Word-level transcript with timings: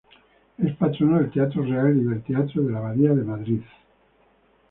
Es 0.57 0.71
patrono 0.77 1.19
del 1.19 1.29
Teatro 1.29 1.61
Real 1.63 1.95
y 1.95 2.03
del 2.03 2.23
Teatro 2.23 2.63
de 2.63 2.71
La 2.71 2.79
Abadía 2.79 3.13
de 3.13 3.23
Madrid. 3.23 3.61